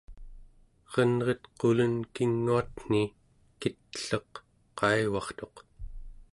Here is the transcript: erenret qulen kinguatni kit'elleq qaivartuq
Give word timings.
erenret 0.93 1.43
qulen 1.63 1.93
kinguatni 2.15 3.03
kit'elleq 3.61 4.29
qaivartuq 4.79 5.55